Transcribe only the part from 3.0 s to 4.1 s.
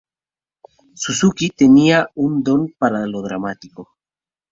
lo dramático.